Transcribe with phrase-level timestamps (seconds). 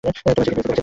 [0.03, 0.15] তোমার
[0.17, 0.71] স্মৃতি ফিরেছে?